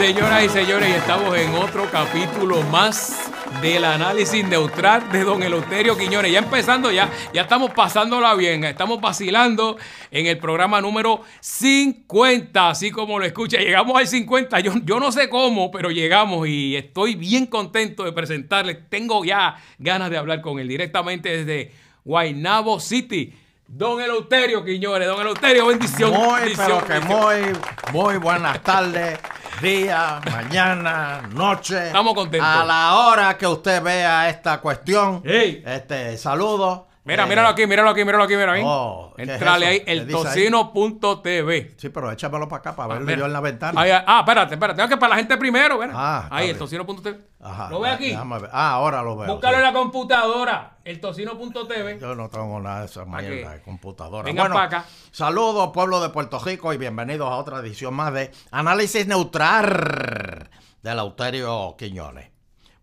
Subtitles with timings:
[0.00, 6.32] Señoras y señores, estamos en otro capítulo más del análisis neutral de don Eleuterio Quiñones.
[6.32, 9.76] Ya empezando, ya, ya estamos pasándola bien, estamos vacilando
[10.10, 13.58] en el programa número 50, así como lo escucha.
[13.58, 18.12] Llegamos al 50, yo, yo no sé cómo, pero llegamos y estoy bien contento de
[18.12, 18.78] presentarles.
[18.88, 21.74] Tengo ya ganas de hablar con él directamente desde
[22.06, 23.34] Guaynabo City.
[23.72, 26.10] Don Eleuterio Quiñones, don Eleuterio, bendición.
[26.10, 27.58] Muy, bendición, pero que bendición.
[27.92, 29.18] muy, muy buenas tardes,
[29.60, 31.86] día, mañana, noche.
[31.88, 32.48] Estamos contentos.
[32.48, 35.62] A la hora que usted vea esta cuestión, Ey.
[35.66, 36.89] este, saludo.
[37.02, 38.62] Mira, Eh, míralo aquí, míralo aquí, míralo aquí, mira ahí.
[38.64, 39.72] Oh, ¿qué es Entrale eso?
[39.72, 41.74] ahí, ¿Qué el tocino.tv.
[41.78, 43.18] Sí, pero échamelo para acá para verlo Mira.
[43.20, 43.80] yo en la ventana.
[43.80, 44.76] Ahí, ah, espérate, espérate.
[44.76, 45.94] Tengo que para la gente primero, ¿verdad?
[45.98, 46.58] Ah, ahí, el bien.
[46.58, 47.18] tocino.tv.
[47.40, 48.08] Ajá, ¿Lo ve aquí?
[48.10, 48.50] déjame ver.
[48.52, 49.32] Ah, ahora lo veo.
[49.32, 49.58] Búscalo sí.
[49.60, 51.98] en la computadora, el tocino.tv.
[52.00, 54.24] Yo no tengo nada de esa ¿Para mierda de computadora.
[54.24, 54.84] Vengan bueno, pa' acá.
[55.10, 60.50] saludos pueblo de Puerto Rico y bienvenidos a otra edición más de Análisis Neutral
[60.82, 62.28] de Lauterio Quiñones.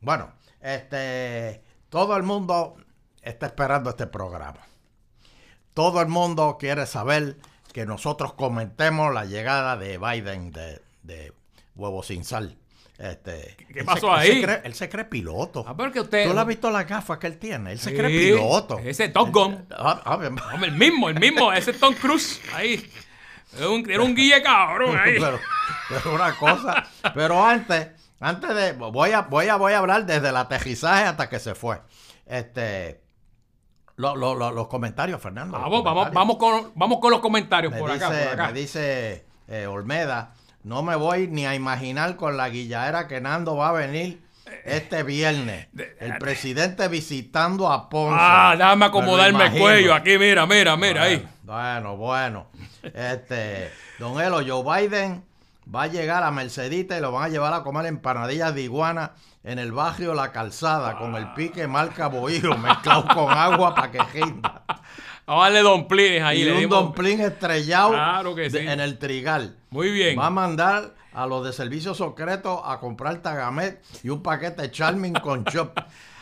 [0.02, 2.78] Bueno, este, todo el mundo
[3.28, 4.60] está esperando este programa.
[5.74, 7.38] Todo el mundo quiere saber
[7.74, 11.34] que nosotros comentemos la llegada de Biden de, de
[11.76, 12.58] Huevo Sin Sal.
[12.98, 14.28] Este, ¿Qué él pasó se- él ahí?
[14.42, 15.64] se cree- él se cree piloto.
[15.68, 16.28] Ah, usted.
[16.28, 17.74] ¿Tú le has visto las gafas que él tiene?
[17.74, 18.80] Él se Sí, cree piloto.
[18.80, 19.68] ese Top Gun.
[19.72, 20.16] Ah, ah.
[20.16, 22.42] Hombre, el mismo, el mismo, ese Tom Cruise.
[22.56, 22.90] Ahí.
[23.56, 25.16] Era un, era un guille cabrón ahí.
[25.20, 25.40] pero,
[25.90, 26.88] pero una cosa.
[27.14, 28.74] Pero antes, antes de.
[28.74, 31.80] Voy a, voy a, voy a hablar desde el aterrizaje hasta que se fue.
[32.26, 33.00] Este.
[33.98, 35.60] Lo- lo- lo- los comentarios, Fernando.
[35.60, 36.14] Vamos, vamos, comentarios.
[36.16, 38.48] vamos con, vamos con los comentarios Me por acá, dice, por acá.
[38.48, 43.56] me dice eh, Olmeda, no me voy ni a imaginar con la guilladera que Nando
[43.56, 44.22] va a venir
[44.66, 45.68] este viernes.
[46.00, 48.18] El presidente visitando a Ponce.
[48.20, 51.28] Ah, déjame acomodarme el cuello aquí, mira, mira, mira ahí.
[51.44, 52.48] Bueno, bueno.
[52.84, 55.24] Este, don Elo, Joe Biden
[55.74, 59.12] va a llegar a Mercedita y lo van a llevar a comer empanadillas de iguana
[59.48, 64.00] en el barrio La Calzada con el pique marca bohío mezclado con agua para que
[64.04, 64.64] rinda.
[65.26, 66.42] Vamos a darle domplines ahí.
[66.42, 68.58] y le un dimos- domplín estrellado Claro que de- sí.
[68.68, 69.58] en el trigal.
[69.70, 70.18] Muy bien.
[70.20, 75.14] Va a mandar a los de servicio secreto a comprar tagamet y un paquete Charming
[75.14, 75.78] con chop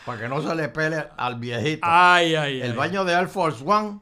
[0.06, 1.82] para que no se le pele al viejito.
[1.84, 2.78] Ay, ay, El ay.
[2.78, 4.00] baño de Air Force One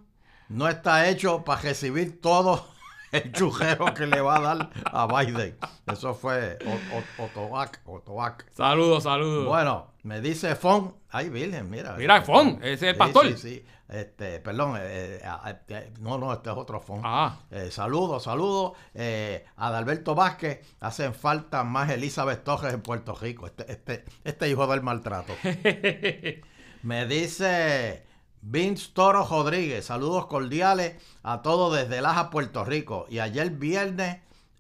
[0.50, 2.73] no está hecho para recibir todo
[3.14, 5.58] el chujero que le va a dar a Biden.
[5.92, 7.80] Eso fue O- O- Otoac.
[7.86, 8.46] Otoac.
[8.54, 9.46] Saludos, saludos.
[9.48, 10.96] Bueno, me dice Fon.
[11.10, 11.94] Ay, Virgen, mira.
[11.94, 13.28] Mira, Este, Fon, ese es el pastor.
[13.28, 13.66] Sí, sí.
[13.90, 17.02] Este, perdón, eh, eh, ah, eh, no, no, este es otro Fon.
[17.04, 17.38] Ah.
[17.52, 18.72] Eh, saludos, saludos.
[18.96, 23.46] Eh, Adalberto Vázquez, hacen falta más Elizabeth Torres en Puerto Rico.
[23.46, 25.34] Este, este, este hijo del maltrato.
[26.84, 28.06] Me dice
[28.46, 33.06] Vince Toro Rodríguez, saludos cordiales a todos desde Laja, Puerto Rico.
[33.10, 34.18] Y ayer viernes,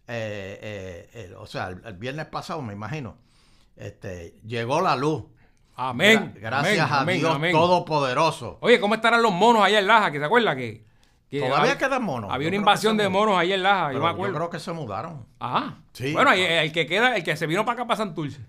[0.07, 3.17] eh, eh, eh, o sea, el, el viernes pasado, me imagino,
[3.75, 5.23] este, llegó la luz.
[5.75, 6.33] Amén.
[6.35, 7.51] Gra- Gracias amén, a Dios amén.
[7.51, 8.57] Todopoderoso.
[8.61, 10.11] Oye, ¿cómo estarán los monos allá en Laja?
[10.11, 10.85] ¿Que se acuerda que,
[11.29, 12.31] que Todavía quedan monos.
[12.31, 13.87] había Yo una invasión de monos ahí en Laja?
[13.87, 14.35] Pero yo me yo acuerdo.
[14.35, 15.25] creo que se mudaron.
[15.39, 15.79] Ajá.
[15.91, 18.39] Sí, bueno, el que queda, el que se vino para acá para Santurce.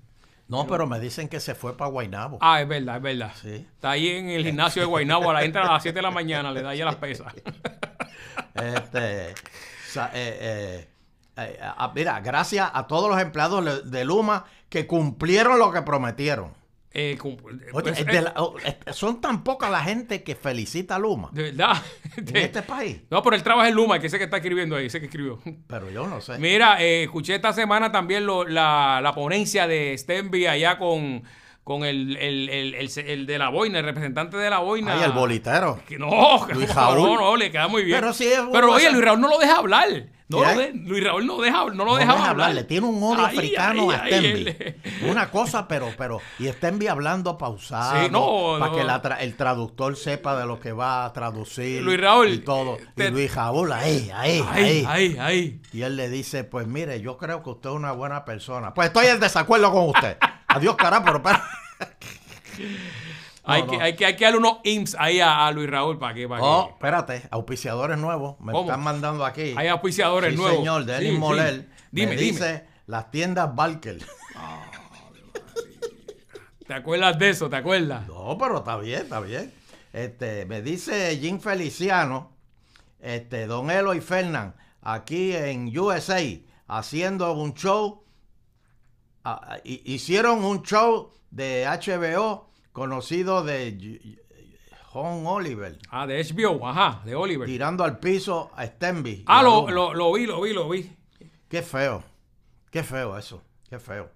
[0.46, 2.38] No, pero me dicen que se fue para Guaynabo.
[2.40, 3.32] Ah, es verdad, es verdad.
[3.40, 3.66] Sí.
[3.74, 6.10] Está ahí en el gimnasio de Guaynabo, a la entra a las 7 de la
[6.10, 7.32] mañana, le da ahí a las pesas.
[8.54, 9.34] Este,
[9.88, 10.88] sa- eh, eh,
[11.36, 15.82] eh, ah, mira, gracias a todos los empleados le- de Luma que cumplieron lo que
[15.82, 16.52] prometieron.
[16.96, 17.36] Eh, cum-
[17.72, 18.54] Oye, pues, eh, la- oh,
[18.92, 21.76] son tan poca la gente que felicita a Luma de verdad.
[22.16, 23.00] en este país.
[23.10, 25.40] No, pero él trabaja en Luma, que sé que está escribiendo ahí, sé que escribió.
[25.66, 26.38] Pero yo no sé.
[26.38, 31.24] Mira, eh, escuché esta semana también lo- la, la ponencia de Stenby allá con,
[31.64, 34.92] con el, el, el, el- de la boina, el representante de la boina.
[34.94, 35.80] Ay, el bolitero.
[35.88, 36.98] Que no, Luis Raúl.
[36.98, 37.98] no, no, le queda muy bien.
[38.00, 39.88] Pero sí es Pero oye, Luis Raúl no lo deja hablar.
[40.26, 42.28] No lo de- Luis Raúl no, deja, no lo No deja hablar.
[42.30, 44.56] hablar, le tiene un odio Ay, africano ay, a Stenby.
[45.10, 48.76] Una cosa, pero, pero, y Stenby hablando pausado Sí, no, para no.
[48.76, 51.82] que la tra- el traductor sepa de lo que va a traducir.
[51.82, 52.78] Luis Raúl, y todo.
[52.96, 54.42] Y Luis Raúl, ahí, ahí,
[54.86, 55.16] ahí.
[55.20, 55.60] ay.
[55.74, 58.72] Y él le dice, pues mire, yo creo que usted es una buena persona.
[58.74, 60.16] Pues estoy en desacuerdo con usted.
[60.48, 61.22] Adiós, carajo, pero...
[63.44, 65.98] hay, No, que, hay, que, hay que darle unos IMSS ahí a, a Luis Raúl
[65.98, 68.38] para que, para Oh, que espérate, auspiciadores nuevos.
[68.40, 68.64] Me ¿Cómo?
[68.64, 69.54] están mandando aquí.
[69.56, 70.58] hay auspiciadores sí, nuevos.
[70.58, 71.18] señor, Denis Sí, sí.
[71.18, 71.68] Moler.
[71.90, 72.32] Dime, me dime.
[72.32, 73.98] dice, las tiendas Barker.
[76.66, 77.50] ¿Te acuerdas de eso?
[77.50, 78.06] ¿Te acuerdas?
[78.08, 79.52] No, pero está bien, está bien.
[79.92, 82.32] Este, me dice Jim Feliciano,
[83.00, 86.20] este, Don Elo y Fernán, aquí en USA,
[86.66, 88.02] haciendo un show.
[89.24, 94.18] ah, hi- hicieron un show de HBO conocido de
[94.92, 97.46] John Oliver, Ah, de HBO, ajá, de Oliver.
[97.46, 99.24] tirando al piso a Stenby.
[99.26, 100.92] Ah, lo, lo, lo vi, lo vi, lo vi.
[101.48, 102.02] Qué feo,
[102.70, 103.42] qué feo eso.
[103.68, 104.10] Qué feo.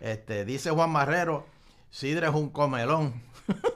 [0.00, 1.46] Este, dice Juan Marrero,
[1.90, 3.22] Sidre es un comelón.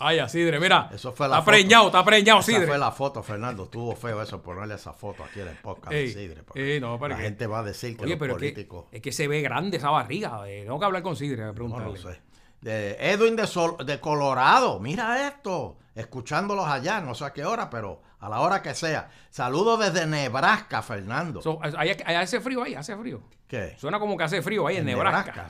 [0.00, 0.88] Ay, Sidre, mira.
[0.92, 1.50] Eso fue la está foto.
[1.52, 2.66] preñado, está preñado, Esa Sidre.
[2.66, 3.64] fue la foto, Fernando.
[3.64, 6.42] Estuvo feo eso, ponerle esa foto aquí en el podcast Ey, de Sidre.
[6.54, 9.02] ey, no, la que- gente va a decir que Oye, los pero es que, es
[9.02, 10.42] que se ve grande esa barriga.
[10.48, 11.92] eh, Tengo que hablar con Sidre, No preguntarle.
[11.92, 12.20] lo sé.
[12.60, 17.70] De Edwin de, Sol- de Colorado, mira esto, escuchándolos allá, no sé a qué hora,
[17.70, 19.10] pero a la hora que sea.
[19.30, 21.40] Saludos desde Nebraska, Fernando.
[21.40, 23.20] So, hay- hace frío ahí, hace frío.
[23.46, 23.76] ¿Qué?
[23.78, 25.46] Suena como que hace frío ahí en, Nebraska.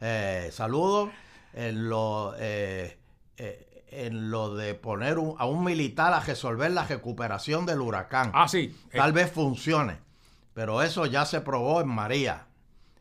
[0.00, 1.10] Eh, saludos
[1.52, 2.98] en lo, eh,
[3.36, 8.30] eh, en lo de poner un- a un militar a resolver la recuperación del huracán.
[8.34, 8.76] Ah, sí.
[8.90, 9.98] Eh, Tal vez funcione,
[10.52, 12.46] pero eso ya se probó en María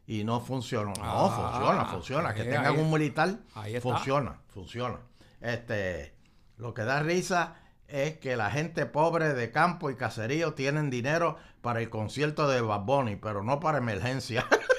[0.05, 0.93] y no funcionó.
[0.97, 2.33] No, Ah, funciona, funciona.
[2.35, 4.97] Que ahí- tengan ahí- un militar, ahí funciona, funciona.
[5.41, 6.13] Este,
[6.57, 7.55] lo que da risa
[7.87, 12.61] es que la gente pobre de campo y caserío tienen dinero para el concierto de
[12.61, 14.45] Bad Bunny, pero no para emergencia.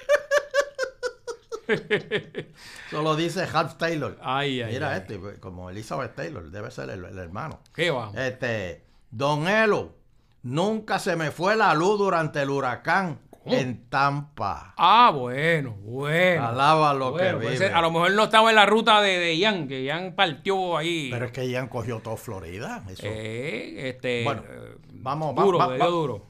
[2.91, 4.19] Solo dice Half Taylor.
[4.23, 4.99] Ay, ay, Mira ay.
[5.01, 7.61] este, como Elizabeth Taylor, debe ser el, el hermano.
[7.75, 8.11] ¿Qué va?
[8.15, 9.95] Este, Don Elo,
[10.43, 13.55] nunca se me fue la luz durante el huracán ¿Cómo?
[13.57, 14.75] en Tampa.
[14.77, 16.47] Ah, bueno, bueno.
[16.49, 17.73] Alaba lo Bueno, que puede vive.
[17.73, 21.09] a lo mejor no estaba en la ruta de, de Ian, que Ian partió ahí.
[21.11, 22.83] Pero es que ya han cogido todo Florida.
[22.89, 23.03] Eso.
[23.05, 26.27] Eh, este, Bueno, eh, vamos, va- duro, va- duro.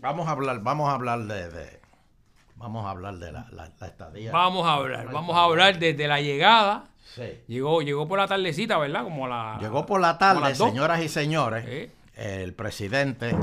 [0.00, 1.81] Vamos a hablar, vamos a hablar de, de-
[2.62, 4.32] vamos a hablar de la, la- la estadía.
[4.32, 6.84] Vamos a hablar, vamos a hablar desde la llegada.
[7.14, 7.42] Sí.
[7.48, 9.04] Llegó, llegó por la tardecita, ¿verdad?
[9.04, 9.58] Como la.
[9.60, 13.36] Llegó por la tarde, señoras y señores, el presidente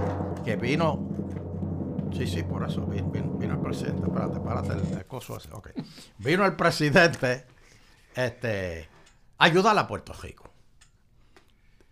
[0.44, 1.07] que vino.
[2.13, 4.01] Sí, sí, por eso vino, el presidente.
[4.07, 5.38] Espérate, espérate, el, el coso.
[6.18, 7.45] Vino el presidente
[8.15, 8.89] este,
[9.38, 10.50] a ayudar a Puerto Rico.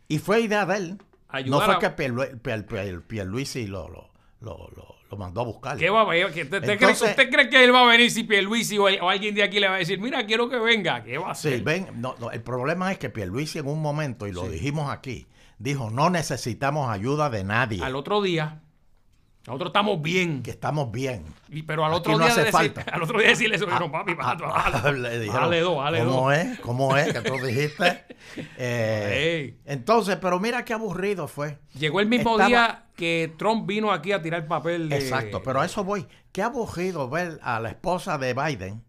[0.07, 1.01] Y fue idea de él.
[1.29, 4.09] Ayudar no fue a- que Pierlu- Pier- Pier- Pierluisi lo, lo,
[4.41, 5.77] lo, lo- lo mandó a buscar.
[5.77, 6.25] ¿Qué va a ver?
[6.25, 9.09] ¿Usted, usted cree, Entonces- usted cree que él va a venir si Pierluisi o, o
[9.09, 11.03] alguien de aquí le va a decir, mira, quiero que venga?
[11.03, 11.57] ¿Qué va a hacer?
[11.57, 14.49] Sí, ven, no, no, el problema es que Pierluisi en un momento, y lo Sí.
[14.49, 15.27] dijimos aquí,
[15.59, 18.61] dijo, no necesitamos ayuda de nadie, Al otro día,
[19.47, 20.43] nosotros estamos bien.
[20.43, 21.25] que estamos bien.
[21.49, 22.81] Y- pero al Aquí otro no día hace de decir- falta.
[22.93, 25.41] al otro día decirle eso, Ah, no, papi, ah, bájale, ah,
[25.73, 26.59] bájale ¿Cómo es?
[26.59, 28.03] ¿Cómo es que tú dijiste?
[28.57, 31.57] Eh, entonces, pero mira qué aburrido fue.
[31.77, 34.97] Llegó el mismo Estaba- día que Trump vino aquí a tirar papel de...
[34.97, 36.05] Exacto, pero a eso voy.
[36.31, 38.83] Qué aburrido ver a la esposa de Biden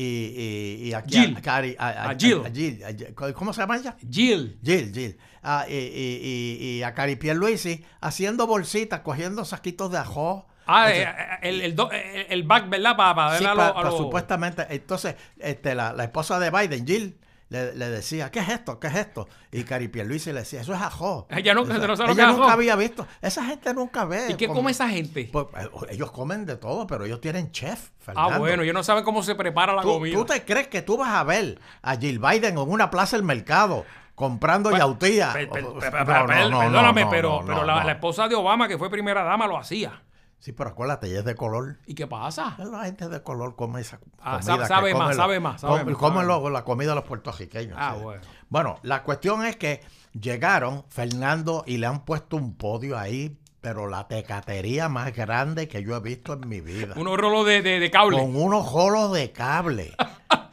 [0.00, 1.36] y, y, y aquí Jill.
[1.36, 2.42] a, Cari- a- a- Jill.
[2.54, 3.14] Jill.
[3.34, 3.96] ¿Cómo se llama ella?
[4.10, 4.58] Jill.
[4.62, 5.18] Jill, Jill.
[5.42, 10.46] Ah, y, y, a Cari Pierluisi haciendo bolsitas, cogiendo saquitos de ajo.
[10.66, 11.08] Ah, Ese- eh,
[11.42, 12.96] el, el, do- el, el back, ¿verdad?
[12.96, 14.66] Para, para Sí, darle a pa- lo- lo- supuestamente.
[14.70, 17.16] Entonces, este, la, la esposa de Biden, Jill,
[17.50, 18.78] le, le decía, ¿qué es esto?
[18.78, 19.26] ¿Qué es esto?
[19.50, 21.26] Y Cari Pierluisi le decía, eso es ajo.
[21.30, 21.96] Ella no- no
[22.36, 23.06] nunca había visto.
[23.22, 24.26] Esa gente nunca ve.
[24.30, 25.28] ¿Y qué come esa gente?
[25.32, 27.90] Pues, eh, ellos comen de todo, pero ellos tienen chef.
[27.98, 28.34] Fernando.
[28.34, 30.14] Ah, bueno, ellos no saben cómo se prepara la ¿Tú, comida.
[30.16, 33.24] tú te crees que tú vas a ver a Jill Biden en una plaza del
[33.24, 33.84] mercado
[34.14, 35.32] comprando yautía?
[35.50, 40.02] No, no, no, Perdóname, pero, la esposa de Obama, que fue primera dama, lo hacía.
[40.40, 41.78] Sí, pero acuérdate, ella es de color.
[41.86, 42.56] ¿Y qué pasa?
[42.58, 45.84] La gente de color come esa Ah, comida sabe- que sabe más, sabe más, sabe
[45.84, 47.76] más, comen sabe los- la comida de los puertorriqueños.
[47.78, 48.02] Ah, sí.
[48.04, 48.22] bueno.
[48.48, 49.80] Bueno, la cuestión es que
[50.12, 55.82] llegaron Fernando y le han puesto un podio ahí, pero la tecatería más grande que
[55.82, 56.94] yo he visto en mi vida.
[56.96, 58.18] Unos rolos de, de, de cable.
[58.18, 59.94] Con unos jolos de cable.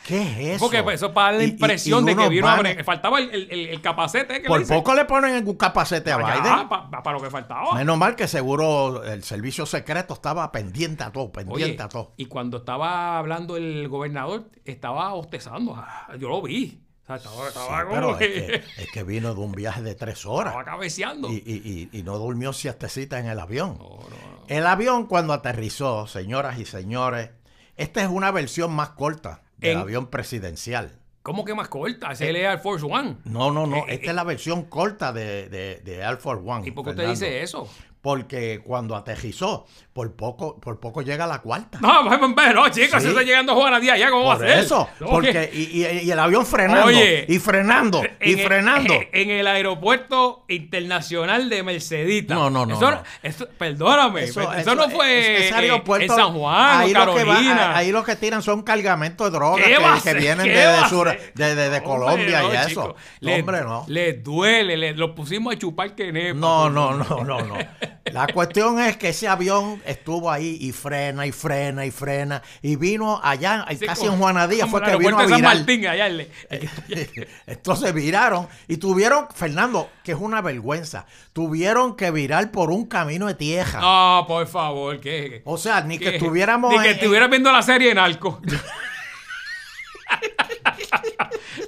[0.07, 0.65] ¿Qué es eso?
[0.65, 2.77] Porque pues, eso para dar la Y- y- impresión y de que vino a vanes-
[2.77, 4.41] bre- Faltaba el, el, capacete.
[4.41, 6.67] Que Por le poco le ponen un capacete a Biden.
[6.67, 7.73] para lo que faltaba.
[7.75, 12.13] Menos mal que seguro el servicio secreto estaba pendiente a todo, pendiente Oye, a todo.
[12.17, 15.75] y cuando estaba hablando el gobernador, estaba bostezando.
[15.75, 16.81] Ah, Yo lo vi.
[17.05, 18.33] O sea, estaba, estaba Sí, como pero es que,
[18.75, 21.29] que, es que vino de un viaje de tres horas estaba cabeceando.
[21.31, 23.77] y, y- y- y no durmió siestecita en el avión.
[23.77, 24.43] No, no, no.
[24.47, 27.29] El avión cuando aterrizó, señoras y señores,
[27.77, 30.99] esta es una versión más corta del En- avión presidencial.
[31.21, 32.11] ¿Cómo que más corta?
[32.11, 33.17] Es el Air Force One.
[33.23, 36.43] No, no, no, Eh, esta eh, es la versión corta de, de, de Air Force
[36.47, 36.67] One.
[36.67, 37.67] ¿Y por qué usted dice eso?
[38.05, 41.79] Porque cuando aterrizó, por poco, por poco llega la cuarta.
[41.81, 43.05] No, pues, no, chicos, Sí.
[43.05, 44.59] se está llegando a Juana Díaz ya, ¿cómo va a Por ser?
[44.59, 48.93] eso, porque que- y, y- y el avión frenando Oye, y frenando y el- frenando.
[49.11, 52.35] En, el aeropuerto internacional de Mercedita.
[52.35, 53.01] No, no, no, Eso, no.
[53.23, 57.15] eso- perdóname, eso, eso- no fue ese eh, aeropuerto, en San Juan ahí o lo
[57.15, 57.75] que va- Carolina.
[57.75, 59.65] ahí lo que tiran son cargamentos de drogas
[60.03, 62.95] ¿Qué que, vienen ¿Qué de, sur- de- de- de Hombre, Colombia no, y eso.
[63.23, 63.83] hombre, no.
[63.87, 66.11] Les duele, les- lo pusimos a chupar que.
[66.35, 67.55] No, no, no, no, no.
[68.05, 72.75] La cuestión es que ese avión estuvo ahí y frena y frena y frena y
[72.75, 75.55] vino allá, Sí, casi como- en Juanadía, fue que vino a de San virar.
[75.57, 76.07] Martín, allá
[77.47, 83.27] Entonces viraron y tuvieron, Fernando, que es una vergüenza, tuvieron que virar por un camino
[83.27, 83.79] de tierra.
[83.81, 85.41] No, por favor, que.
[85.45, 88.41] O sea, ni que que- estuviéramos Ni que en- estuvieras viendo la serie en Arco.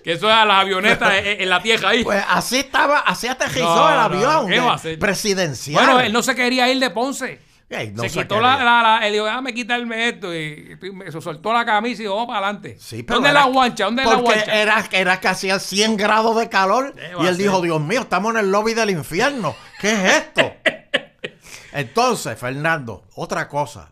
[0.08, 2.02] que eso es a las avionetas en, en la tierra ahí.
[2.02, 4.98] Pues así estaba, así aterrizó No, el no, avión ¿qué de- va a hacer?
[5.00, 5.84] presidencial.
[5.86, 7.42] bueno, él no se quería ir de Ponce.
[7.70, 10.92] Ey, no se se quitó la, la, la- él dijo, déjame quitarme esto y, y
[10.92, 12.78] me- se soltó la camisa y dijo, vamos para adelante.
[12.80, 13.84] Sí, ¿Dónde era- la guancha?
[13.84, 14.56] ¿Dónde es la Porque guancha?
[14.56, 17.62] era, era que hacía 100 grados de calor ¿Qué va y él dijo?
[17.62, 19.54] Dios mío, estamos en el lobby del infierno.
[19.82, 20.54] ¿Qué es esto?
[21.74, 23.92] Entonces, Fernando, otra cosa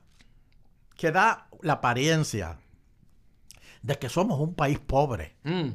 [0.96, 2.58] que da la apariencia
[3.82, 5.36] de que somos un país pobre.
[5.44, 5.70] Mm.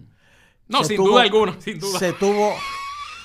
[0.71, 1.99] No, sin tuvo- duda alguna, sin duda.
[1.99, 2.55] Se tuvo,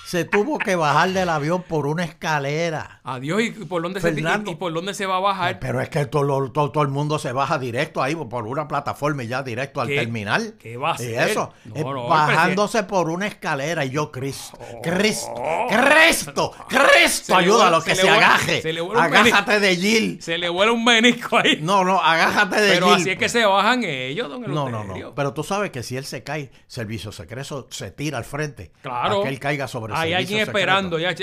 [0.06, 2.95] se tuvo que bajar del avión por una escalera.
[3.08, 4.50] Adiós, ¿y por dónde, se, Fernando.
[4.50, 5.60] y, y por dónde se va a bajar?
[5.60, 9.24] Pero es que todo, todo, todo el mundo se baja directo ahí por una plataforma
[9.24, 10.56] y ya directo al ¿Qué- terminal.
[10.60, 11.30] qué va a Y hacer?
[11.30, 14.82] eso, No, eh, no, bajándose por una escalera y yo, Cristo, Oh.
[14.82, 15.34] Cristo,
[15.70, 18.62] Cristo, Cristo, Se ayúdalo, que se se, agaje.
[18.62, 20.22] se le vuelve un Agájate de Gil.
[20.22, 21.60] Se le vuela un menisco ahí.
[21.62, 22.96] No, no, agájate de Pero Gil.
[22.96, 25.14] así es que se bajan ellos, don No, no, no.
[25.16, 28.72] Pero tú sabes que si él se cae, servicio secreto se tira al frente.
[28.82, 29.10] Claro.
[29.18, 30.58] Para que él caiga sobre Hay alguien secreto.
[30.58, 31.14] esperando, ya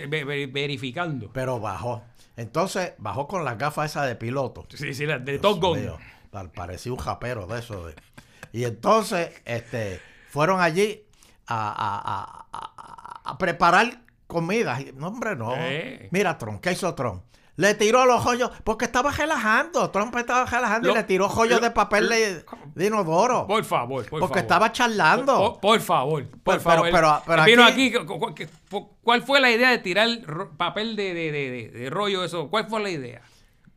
[0.53, 1.31] verificando.
[1.33, 2.03] Pero bajó.
[2.37, 4.67] Entonces, bajó con las gafas esas de piloto.
[4.75, 5.79] Sí, sí, la- de Top Gun.
[6.55, 7.87] parecía un japero de eso.
[7.87, 7.95] de-
[8.53, 11.05] Y entonces, este, fueron allí
[11.47, 14.81] a, a- a- preparar comida.
[14.81, 15.53] Y, No, hombre, no.
[15.57, 16.09] Eh.
[16.11, 17.23] Mira, Trump, ¿qué hizo Trump?
[17.57, 19.91] Le tiró los joyos, porque estaba relajando.
[19.91, 22.45] Trump estaba relajando Lo- y le tiró joyos lo- de papel de,
[22.75, 23.47] de inodoro.
[23.47, 24.39] Por favor, por porque favor.
[24.39, 25.37] estaba charlando.
[25.37, 26.89] Por, por favor, por Pero- favor.
[26.91, 28.47] pero- pero Vino aquí- aquí,
[29.03, 30.09] ¿cuál fue la idea de tirar
[30.57, 32.49] papel de, de, de, rollo eso?
[32.49, 33.21] ¿Cuál fue la idea?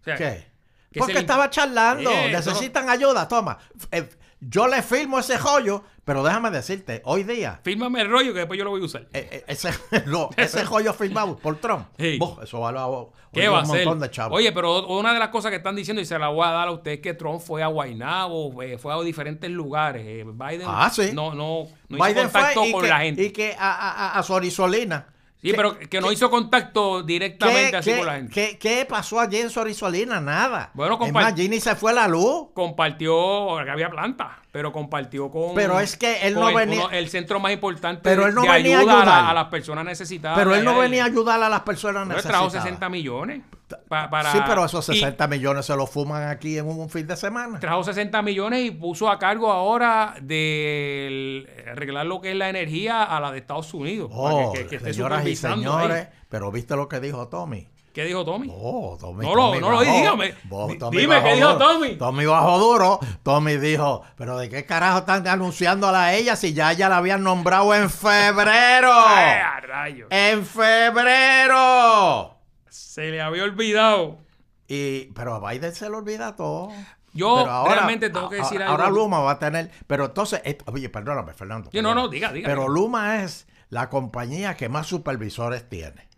[0.01, 0.48] O sea, ¿Qué?
[0.91, 2.10] que Porque estaba charlando.
[2.10, 3.27] Eh, Necesitan ayuda.
[3.27, 3.58] Toma.
[3.91, 4.08] Eh,
[4.39, 8.58] yo le firmo ese joyo, pero déjame decirte, hoy día, Fírmame el rollo que después
[8.58, 9.02] yo lo voy a usar.
[9.12, 9.72] eh, eh, ese,
[10.06, 12.18] no, ese joyo firmado por Trump, Sí.
[12.18, 12.86] boh, eso vale a-
[13.34, 14.38] ¿Qué va a un montón de chavos.
[14.38, 16.70] Oye, pero una de las cosas que están diciendo, y se la voy a dar
[16.70, 20.06] a usted, es que Trump fue a Guaynabo, eh, fue a diferentes lugares.
[20.26, 21.10] Biden Ah, sí.
[21.14, 23.24] no, no, no hizo Biden contacto fue y con que, la gente.
[23.24, 23.74] y que a,
[24.16, 25.08] a- a Sorisolina.
[25.46, 28.34] Sí, ¿Qué- pero que no hizo contacto directamente ¿Qué, así qué- con la gente.
[28.34, 30.20] qué- qué pasó allí en Sorisolina?
[30.20, 30.72] Nada.
[30.74, 32.48] Bueno, es compar- más, Ginny se fue la luz.
[32.54, 35.56] compartió, que había planta, pero compartió con.
[35.56, 38.42] Pero es que él no el, venía- uno- el centro más importante Pero él no
[38.44, 39.24] de venía a ayuda a, ayudar.
[39.24, 40.38] la- a las personas necesitadas.
[40.38, 42.52] Pero él no venía a ayudar a las personas Pero él necesitadas.
[42.52, 43.42] trajo 60 millones.
[43.88, 47.07] Pa- para, Sí, pero esos y 60 millones se los fuman aquí en un fin
[47.07, 47.60] de semana.
[47.60, 53.03] trajo 60 millones y puso a cargo ahora de arreglar lo que es la energía
[53.03, 54.10] a la de Estados Unidos.
[54.12, 55.36] para Oh, que- que- que esté señoras y ahí.
[55.36, 57.67] señores, pero ¿viste lo que dijo Tommy?
[57.93, 58.50] ¿Qué dijo Tommy?
[58.51, 60.34] Oh, Tommy, No lo- Tommy no lo dígame.
[60.50, 61.57] Tommy dime qué dijo duro.
[61.65, 61.95] Tommy.
[61.95, 63.00] Tommy bajó duro.
[63.24, 67.24] Tommy dijo, pero ¿de qué carajo están anunciándola a ella si ya ella la habían
[67.24, 68.91] nombrado en febrero?
[68.93, 70.07] ¡Ay, a rayos!
[70.12, 72.35] ¡En febrero!
[72.75, 74.20] Se le había olvidado.
[74.67, 76.70] Y, pero a Biden se le olvida todo.
[77.13, 78.98] Yo Pero realmente tengo que decir ahora algo.
[79.00, 81.70] Luma va a tener, pero entonces, oye, perdóname, Fernando.
[81.72, 82.48] Sí, no, no, diga, diga.
[82.48, 82.67] Pero.
[82.67, 86.10] Luma es la compañía que más supervisores tiene.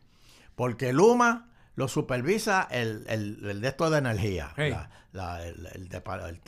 [0.55, 4.71] Porque Luma lo supervisa el, el, el de esto de energía, Hey.
[4.71, 5.89] la- la- el, el-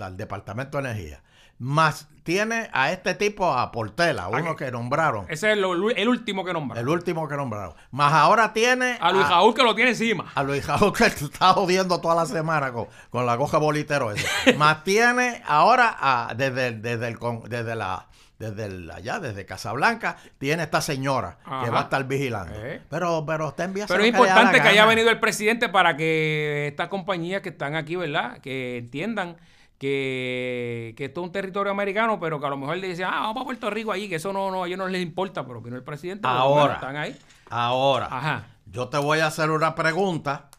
[0.04, 1.22] el departamento de energía.
[1.60, 6.54] Más tiene a este tipo, a Portela, uno que nombraron, Ese es el último que
[6.54, 6.80] nombra.
[6.80, 7.74] el último que nombraron.
[7.92, 10.32] Más ahora tiene A Luis Raúl que lo tiene encima.
[10.36, 14.54] a Luis Raúl que está jodiendo toda la semana con, con la goja bolitero ese.
[14.58, 20.64] Más tiene ahora a- desde, desde, el, desde la desde el- allá, desde Casablanca, tiene
[20.64, 22.54] esta señora que va a estar vigilando.
[22.56, 22.82] Eh.
[22.90, 26.88] Pero, pero usted envía Pero es importante que haya venido el presidente para que estas
[26.88, 28.38] compañías que están aquí, ¿verdad?
[28.40, 29.36] Que entiendan
[29.80, 33.22] que, que esto es un territorio americano, pero que a lo mejor le dicen, ah,
[33.22, 35.62] vamos a Puerto Rico allí, que eso no, no a ellos no les importa, pero
[35.62, 36.28] vino el presidente.
[36.28, 36.76] Ahora.
[36.76, 37.18] Están ahí.
[37.50, 38.44] Ahora, Ajá.
[38.66, 40.50] yo te voy a hacer una pregunta.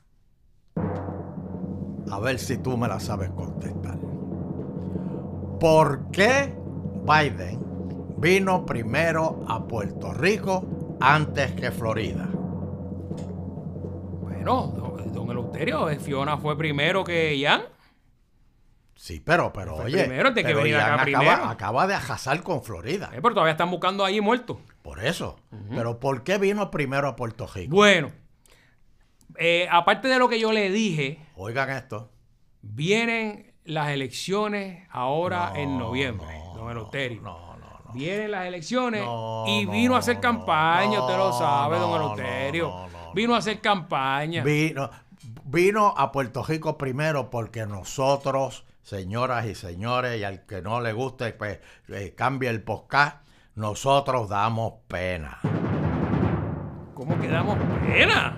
[2.11, 3.99] A ver si tú me la sabes contestar.
[5.61, 6.55] ¿Por qué
[7.05, 7.61] Biden
[8.17, 12.27] vino primero a Puerto Rico antes que Florida?
[14.23, 17.61] Bueno, don, don Eleuterio, Fiona fue primero que Ian.
[19.03, 21.45] Sí, pero, pero Fue oye, primero, tiene que venir acá acaba, primero.
[21.47, 23.07] acaba de arrasar con Florida.
[23.15, 24.59] Eh, pero todavía están buscando ahí muertos.
[24.83, 25.37] Por eso.
[25.71, 27.75] Pero ¿por qué vino primero a Puerto Rico?
[27.75, 28.13] Bueno,
[29.39, 32.11] eh, aparte de lo que yo le dije, Oigan esto.
[32.61, 37.23] vienen las elecciones ahora No, en noviembre, no, don Eleuterio.
[37.23, 37.93] No, no, no.
[37.95, 42.69] Vienen las elecciones No, y no, vino a hacer campaña, usted lo sabe, don Eleuterio.
[42.69, 43.13] no, no, no.
[43.15, 44.45] vino a hacer campaña.
[44.45, 44.91] Vino,
[45.47, 50.93] vino a Puerto Rico primero porque nosotros, señoras y señores, y al que no le
[50.93, 51.59] guste, pues
[51.89, 53.19] eh, cambie el podcast,
[53.55, 55.39] nosotros damos pena.
[56.95, 57.57] ¿Cómo que damos
[57.87, 58.37] pena?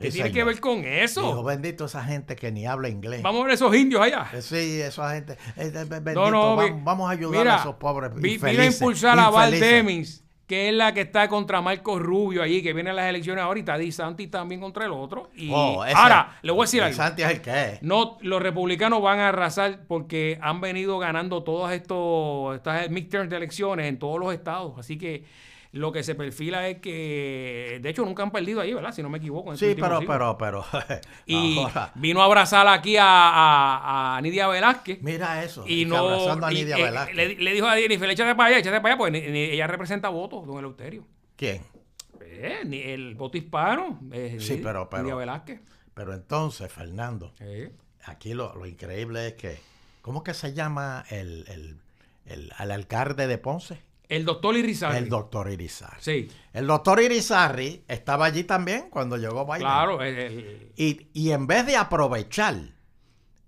[0.00, 0.32] ¿Qué Sí, tiene señor.
[0.34, 1.22] que ver con eso?
[1.22, 3.22] Dijo, bendito esa gente que ni habla inglés.
[3.22, 4.26] Vamos a ver esos indios allá.
[4.32, 5.38] Eh, Sí, esa gente.
[5.56, 8.50] eh, bendito, No, no, vi- vamos, a ayudar mira, a esos pobres vi- Vino a
[8.52, 9.72] infelices, impulsar a Val infelices.
[9.76, 13.42] Demings, que es la que está contra Marco Rubio allí, que viene a las elecciones
[13.42, 13.78] ahorita.
[13.78, 15.30] Di Santi también contra el otro.
[15.34, 16.94] Y Oh, ese- ahora, le voy a decir algo.
[16.94, 17.82] Santi es el que es.
[17.82, 23.36] No, los republicanos van a arrasar porque han venido ganando todas estos estas midterms de
[23.38, 24.74] elecciones en todos los estados.
[24.78, 25.24] Así que
[25.72, 28.92] lo que se perfila es que, de hecho, nunca han perdido ahí, ¿verdad?
[28.92, 29.52] Si no me equivoco.
[29.52, 30.12] en Sí, pero, siglo.
[30.12, 30.64] pero, pero.
[31.26, 35.00] Y ahora, vino a abrazar aquí a, a, a Nidia Velázquez.
[35.02, 35.64] mira eso.
[35.66, 35.96] Y no.
[35.96, 37.16] abrazando a y, Nidia eh, Velázquez.
[37.16, 40.46] le, le dijo a Jennifer, échate para allá, échate para allá, pues ella representa votos,
[40.46, 41.06] don Eleuterio.
[41.36, 41.62] ¿Quién?
[42.20, 43.98] Eh, ni- el voto hispano.
[44.12, 45.60] eh, Sí, pero- pero- Nidia Velázquez.
[45.94, 47.70] Pero entonces, Fernando, Eh.
[48.04, 49.58] aquí lo, lo increíble es que.
[50.02, 51.78] ¿Cómo que se llama el, el,
[52.26, 53.78] el, el alcalde de Ponce?
[54.14, 54.98] El doctor Irizarry.
[54.98, 55.96] El doctor Irizarry.
[56.00, 59.60] Sí, El doctor Irizarry estaba allí también cuando llegó Biden.
[59.62, 60.02] claro.
[60.02, 62.56] el- el- Y, y en vez de aprovechar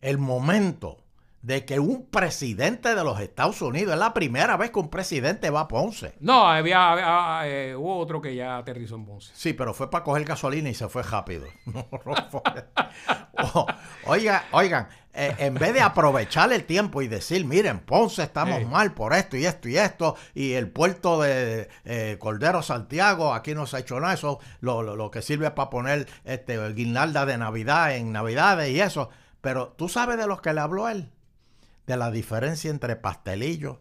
[0.01, 1.04] el momento
[1.45, 5.51] de que un presidente de los Estados Unidos, es la primera vez que un presidente
[5.51, 6.15] va a Ponce.
[6.21, 9.31] No, había, había, eh, hubo otro que ya aterrizó en Ponce.
[9.35, 11.47] Sí, pero fue para coger gasolina y se fue rápido.
[11.67, 12.41] No, no fue.
[13.55, 13.67] O-
[14.07, 18.95] oiga, oigan, eh, en vez de aprovechar el tiempo y decir, miren, Ponce estamos mal
[18.95, 23.67] por esto y esto y esto, y el puerto de eh, Cordero Santiago, aquí no
[23.67, 27.37] se ha hecho nada, eso lo, lo- lo que sirve para poner este, guirnalda de
[27.37, 29.11] Navidad en Navidades y eso.
[29.41, 31.11] Pero tú sabes de los que le habló él,
[31.87, 33.81] de la diferencia entre pastelillo.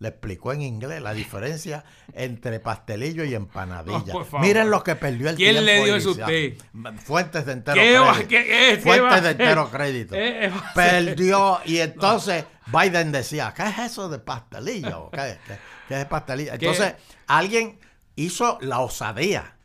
[0.00, 4.14] Le explicó en inglés la diferencia entre pastelillo y empanadilla.
[4.14, 4.38] Oh.
[4.38, 5.64] Miren lo que perdió el ¿Quién tiempo.
[5.66, 6.58] le dio eso a Irizarry.
[6.98, 8.28] Fuentes de entero ¿Qué va- crédito.
[8.28, 10.14] qué- Fuentes va de entero crédito.
[10.16, 11.60] Eh, Perdió.
[11.64, 15.10] Y entonces Biden decía, ¿qué es eso de pastelillo?
[15.10, 16.52] ¿Qué, qué- qué es pastelillo?
[16.54, 16.94] Entonces
[17.26, 17.80] alguien
[18.14, 19.56] hizo la osadía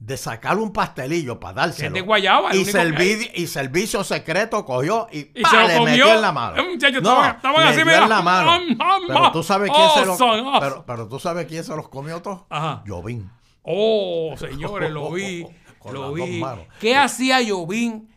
[0.00, 1.94] de sacar un pastelillo para dárselo.
[1.94, 5.50] De guayaba, y, servi- y servicio secreto cogió y, Y ¡pa!
[5.50, 5.90] se lo le comió.
[5.92, 6.56] metió en la mano.
[6.62, 8.02] Eh, no, estaban- así, mira.
[8.04, 8.58] en la mano.
[9.06, 10.18] Pero tú sabes quién se los
[10.60, 12.40] pero, pero tú sabes quién se los comió todos.
[12.48, 12.82] Ajá.
[12.86, 13.30] Jovín.
[13.62, 15.46] Oh, señores, lo vi.
[15.78, 16.40] Con lo vi.
[16.40, 16.64] manos.
[16.80, 18.09] ¿Qué hacía Jovín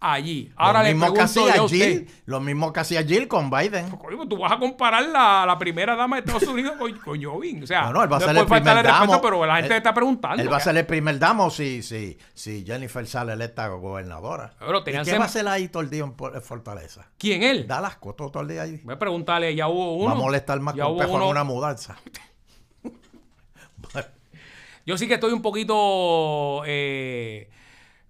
[0.00, 0.52] allí?
[0.56, 1.78] Ahora le mismo que pregunto hacía yo a usted.
[1.78, 3.90] Jill, lo mismo que hacía Jill con Biden.
[3.90, 7.22] Coño, pues tú vas a comparar la, la primera dama de Estados Unidos con, con
[7.22, 7.62] Jovín.
[7.62, 9.20] O sea, No, no, él va a ser el primer respeto, damo.
[9.20, 10.42] pero la gente Él- está preguntando.
[10.42, 14.52] Él va a ser el primer damo si, si, si Jennifer sale electa gobernadora.
[14.58, 17.08] Pero ¿Y qué va a hacer ahí todo el día en Fortaleza?
[17.18, 17.66] ¿Quién él?
[17.66, 18.80] Da cosas todo el día ahí.
[18.84, 20.06] Voy a preguntarle, ya hubo uno.
[20.06, 21.96] Va a molestar más que un pejo en una mudanza.
[24.86, 26.62] Yo sí que estoy un poquito.
[26.66, 27.50] eh,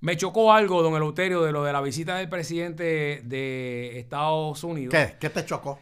[0.01, 4.95] me chocó algo, don Eleuterio, de lo de la visita del presidente de Estados Unidos.
[4.95, 5.17] ¿Qué?
[5.19, 5.79] ¿Qué te chocó?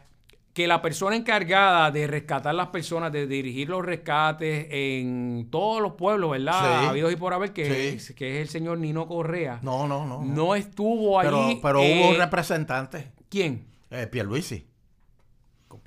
[0.55, 5.93] Que la persona encargada de rescatar las personas, de dirigir los rescates en todos los
[5.93, 6.81] pueblos, ¿verdad?
[6.81, 6.87] Sí.
[6.89, 7.97] Habidos y por haber, que, Sí.
[7.97, 10.55] es, que es el señor Nino Correa, no, No, no, no.
[10.55, 11.61] estuvo pero allí.
[11.63, 13.67] pero eh, hubo un representante, ¿Quién?
[13.91, 14.67] eh, Pierluisi.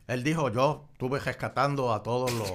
[0.10, 2.52] Él dijo, yo estuve rescatando a todos los...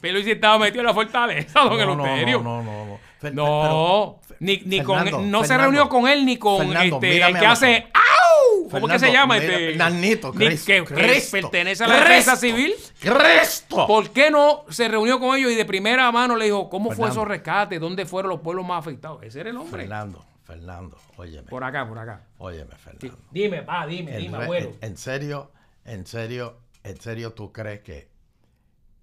[0.00, 2.42] Pero si estaba metido en la fortaleza, don No, no, Eleuterio.
[2.42, 2.98] no, no, no.
[3.20, 6.58] Fer- No, ni, ni con Fernando, él- no se Fernando, reunió con él ni con
[6.58, 7.86] Fernando, este el que hace.
[7.92, 8.68] ¡Au!
[8.70, 9.76] ¿Cómo que se llama mira, este?
[9.76, 12.74] Nannito, Ni- Cristo, que, que Cristo, pertenece a la defensa civil.
[13.00, 13.86] ¡Cristo!
[13.86, 16.96] ¿Por qué no se reunió con ellos y de primera mano le dijo cómo fue
[16.96, 17.20] Fernando.
[17.20, 17.78] esos rescates?
[17.80, 19.22] ¿Dónde fueron los pueblos más afectados?
[19.22, 19.82] Ese era el hombre.
[19.82, 22.24] Fernando, Fernando, óyeme, Por acá, por acá.
[22.38, 23.18] óyeme, Fernando.
[23.30, 24.70] Dime, pa, dime, dime, abuelo.
[24.80, 25.52] en- en serio,
[25.84, 28.08] en serio, en serio, ¿tú crees que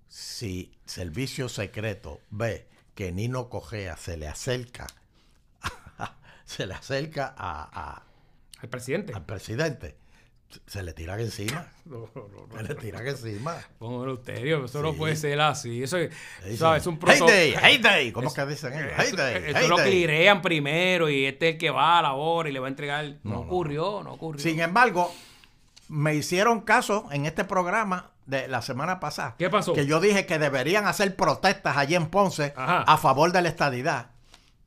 [0.09, 4.87] si Servicio Secreto ve que Nino Cogea se le acerca,
[6.45, 8.03] se le acerca a- a-
[8.61, 9.13] El presidente.
[9.13, 9.95] al presidente,
[10.65, 11.67] se le tira encima?
[12.57, 13.55] Se le tira encima.
[13.79, 15.83] Don Eleuterio, eso no puede ser así.
[15.83, 16.11] Eso es,
[16.45, 18.11] es un Hey proto- day, hey day.
[18.11, 18.91] ¿Cómo que dicen ellos?
[18.97, 19.89] Hey day, esto hey lo day.
[19.91, 22.69] clirean primero y este es el que va a la hora y le va a
[22.69, 23.05] entregar.
[23.05, 24.41] No, No, no, ocurrió, no ocurrió.
[24.41, 25.13] Sin embargo,
[25.89, 29.35] me hicieron caso en este programa de la semana pasada.
[29.37, 29.73] ¿Qué pasó?
[29.73, 32.81] Que yo dije que deberían hacer protestas allí en Ponce Ajá.
[32.81, 34.07] a favor de la estadidad.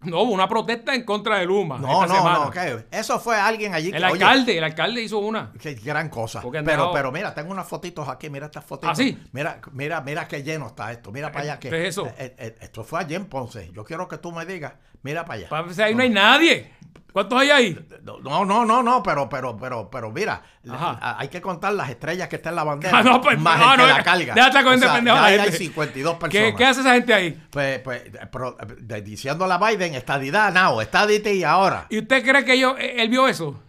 [0.03, 1.77] No, hubo una protesta en contra de Luma.
[1.79, 2.45] No, esta no, semana.
[2.47, 5.53] no, que eso fue alguien allí El que, oye, alcalde, el alcalde hizo una.
[5.61, 6.41] qué gran cosa.
[6.41, 8.91] Pero, dejado- pero mira, tengo unas fotitos aquí, mira estas fotitos.
[8.93, 9.19] ¿Ah, sí?
[9.33, 11.13] Mira, mira, mira qué lleno está esto.
[11.13, 11.69] Mira para allá que.
[11.69, 12.07] ¿Qué es eso?
[12.19, 13.71] eh, eh, esto fue allí en Ponce.
[13.75, 15.49] Yo quiero que tú me digas, mira para allá.
[15.51, 16.73] Pa- o sea, ahí no hay nadie.
[17.12, 17.87] ¿Cuántos hay ahí?
[18.03, 21.16] No, no, no, no, pero, pero, pero, pero mira, Ajá.
[21.18, 22.99] hay que contar las estrellas que está en la bandera.
[22.99, 24.35] Ah, no, pues, más no, el que no, la carga.
[24.35, 25.57] déjate con O este sea, pendejo ahí hay gente.
[25.59, 26.31] 52 personas.
[26.51, 27.42] ¿Qué, ¿Qué hace esa gente ahí?
[27.51, 28.57] Pues, pues, pero,
[29.03, 31.87] diciéndole a Biden, estadidad, no, estadite y ahora.
[31.90, 33.61] ¿Y usted cree que yo, eh, él vio eso?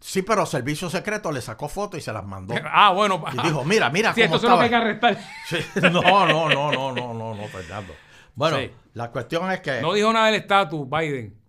[0.00, 2.54] Sí, pero Servicio Secreto le sacó fotos y se las mandó.
[2.64, 3.24] Ah, bueno.
[3.32, 5.18] Y dijo, mira, mira Sí, cómo esto es lo arrestar.
[5.48, 5.90] Sí, No,
[6.26, 7.94] no, no, no, no, no, no, Fernando.
[8.34, 8.70] Bueno, Sí.
[8.92, 9.80] la cuestión es que...
[9.80, 11.43] No dijo nada del estatus, Biden.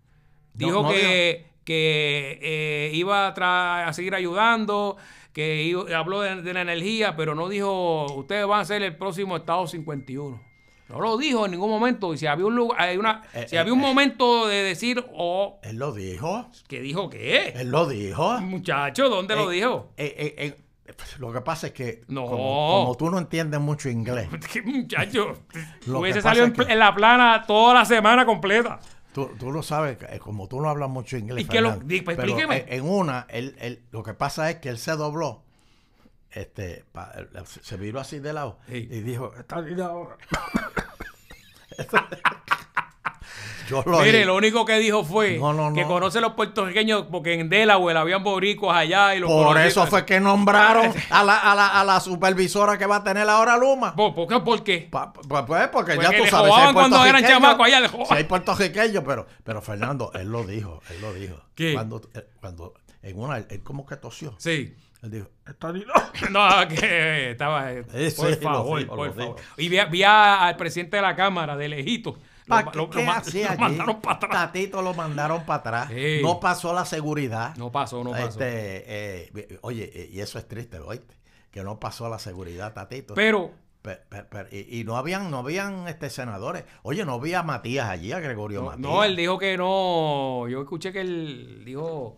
[0.55, 4.97] Dijo no que, que eh, iba a, a seguir ayudando,
[5.33, 8.95] que iba- habló de, de la energía, pero no dijo, ustedes van a ser el
[8.95, 10.41] próximo Estado 51.
[10.87, 12.13] No lo dijo en ningún momento.
[12.13, 13.87] Y si había un lugar, hay una, Eh, si eh, había un eh.
[13.87, 17.53] momento de decir, oh, Él lo dijo, que dijo qué?
[17.55, 18.39] él lo dijo.
[18.41, 19.91] Muchacho, ¿dónde lo dijo?
[19.97, 20.55] eh,
[21.17, 22.25] lo que pasa es que No.
[22.25, 22.37] como,
[22.83, 25.33] como tú no entiendes mucho inglés, ¿Qué muchacho?
[25.87, 28.79] Lo Hubiese salido en, que- en la plana toda la semana completa.
[29.15, 31.77] Tú, tú lo sabes, que, eh, como tú no hablas mucho inglés, ¿Y qué lo-
[31.77, 32.65] di- pues, pero explíqueme.
[32.67, 35.41] en, una, él, él- lo que pasa es que él se dobló,
[36.31, 37.13] este, pa-
[37.45, 38.75] se- viró así de lado Sí.
[38.91, 40.17] y dijo, "Esta vida ahora".
[43.69, 44.25] Yo lo Mire, oí.
[44.25, 45.87] lo único que dijo fue No, no, que no.
[45.87, 50.05] conoce a los puertorriqueños porque en Delaware habían boricuas allá y los Por eso fue
[50.05, 53.95] que nombraron a la, a, la, a la supervisora que va a tener ahora Luma.
[53.95, 54.39] ¿Por, por qué?
[54.39, 54.87] ¿Por qué?
[54.91, 56.51] Pa- pa- pues porque Porque ya tú sabes.
[56.51, 57.87] jodaban cuando eran chamacos, allá.
[57.87, 61.35] Si hay puertorriqueños, pero, pero Fernando, él lo dijo, él lo dijo.
[61.55, 61.73] ¿Qué?
[61.73, 64.35] Cuando, eh, cuando en una, él como que tosió.
[64.37, 64.75] Sí.
[65.03, 65.83] Él dijo, "Esta ni-
[66.31, 67.71] No, que estaba.
[67.71, 67.83] eh,
[68.15, 69.35] por sí, favor, por favor.
[69.57, 72.17] Y vi, vi al presidente de la Cámara de lejito.
[72.47, 73.43] Lo, ¿Pa' lo- ¿Qué, lo lo allí?
[73.59, 74.31] mandaron para atrás.
[74.31, 75.91] Tatito lo mandaron para atrás.
[76.21, 77.55] No pasó la seguridad.
[77.57, 78.27] No pasó, no pasó.
[78.27, 78.83] Este,
[79.27, 81.15] eh, oye, eh, y eso es triste, ¿oíste?
[81.51, 83.13] Que no pasó la seguridad, Tatito.
[83.15, 86.63] Pero, Pe- pe- pe- y, y no habían, no habían este senadores.
[86.81, 88.81] Oye, no había a Matías allí, a Gregorio no, Matías.
[88.81, 90.47] no, él dijo que no.
[90.47, 92.15] Yo escuché que él dijo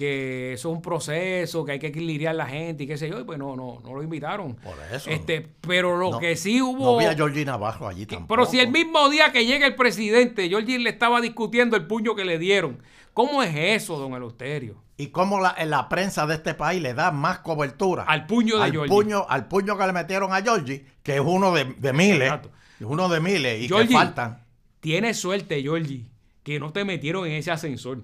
[0.00, 3.20] que eso es un proceso, que hay que equilibrar la gente y qué sé yo.
[3.20, 4.56] Y pues no, no, no lo invitaron.
[4.56, 5.10] Por eso.
[5.10, 6.96] Este, pero lo No, que sí No hubo.
[6.96, 8.28] había a Georgina Navarro allí tampoco.
[8.28, 12.14] Pero si el mismo día que llega el presidente, Georgie le estaba discutiendo el puño
[12.14, 12.78] que le dieron.
[13.12, 14.76] ¿Cómo es eso, don Eleuterio?
[14.96, 18.64] Y cómo la, la prensa de este país le da más cobertura Al puño de
[18.64, 18.88] al Georgie.
[18.94, 22.22] puño, al puño que le metieron a Georgie, que es uno de, de miles.
[22.22, 22.50] Exacto.
[22.80, 23.88] Es uno de miles y Georgie.
[23.88, 24.42] que faltan.
[24.80, 26.06] Tienes suerte, Georgie,
[26.42, 28.02] que no te metieron en ese ascensor.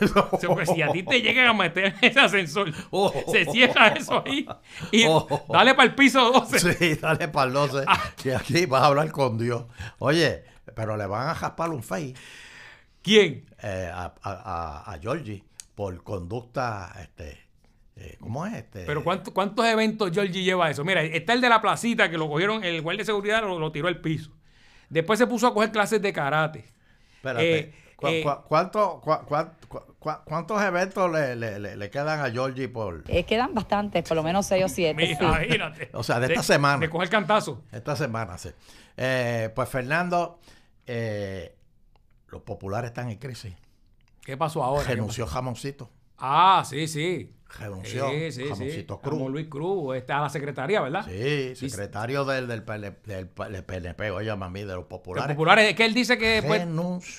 [0.00, 3.12] O sea, porque si a ti te llegan a meter en ese ascensor, Oh.
[3.30, 4.46] se cierra eso ahí
[4.92, 5.44] y Oh.
[5.48, 6.58] dale para el piso 12.
[6.74, 7.84] Sí, dale para el 12.
[7.86, 8.00] Ah.
[8.22, 9.64] Que aquí vas a hablar con Dios.
[9.98, 12.14] Oye, pero le van a jaspar un face
[13.02, 13.46] ¿Quién?
[13.62, 17.38] eh, a, a, a, a Georgie por conducta, este,
[17.96, 18.54] eh, ¿cómo es?
[18.54, 20.84] Este, Pero ¿cuánto- ¿cuántos eventos Georgie lleva eso?
[20.84, 23.72] Mira, está el de la placita que lo cogieron, el guardia de seguridad lo, lo
[23.72, 24.30] tiró al piso.
[24.88, 26.64] Después se puso a coger clases de karate.
[27.24, 27.58] Espérate.
[27.58, 31.90] eh, ¿cu- eh, cu- cuánto- cu- cu- cu- cu- ¿Cuántos eventos le, le- le- le
[31.90, 34.94] quedan a Georgie por Eh, quedan bastantes, por lo menos seis o siete.
[35.02, 35.24] Mira, sí.
[35.24, 35.90] imagínate.
[35.94, 36.78] O sea, de esta semana.
[36.78, 37.62] De coger cantazo.
[37.72, 38.36] esta semana?
[38.38, 38.50] Sí.
[38.96, 40.38] Eh, pues Fernando,
[40.86, 41.56] eh,
[42.28, 43.54] los populares están en crisis.
[44.24, 44.84] ¿Qué pasó ahora?
[44.84, 45.90] Renunció Jamoncito.
[46.18, 47.30] Ah, sí, sí.
[47.58, 48.48] Renunció Sí, sí, sí.
[48.48, 49.30] Jamoncito Como Cruz.
[49.30, 51.06] Luis Cruz, está a la secretaría, ¿verdad?
[51.06, 53.28] Sí, secretario del, del, PL del
[53.64, 55.36] PNP, oye, mami, de los Los populares.
[55.36, 56.66] populares, es que él dice que pues,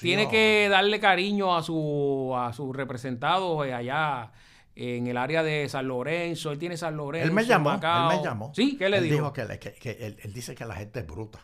[0.01, 4.33] tiene que darle cariño a su a sus representados eh, allá
[4.75, 6.51] en el área de San Lorenzo.
[6.51, 7.27] Él tiene San Lorenzo.
[7.27, 8.11] Él me llamó, Macao.
[8.11, 8.51] él me llamó.
[8.53, 9.15] Sí, ¿qué le él dijo?
[9.15, 11.39] dijo que, le- que- que él, él dice que la gente es bruta.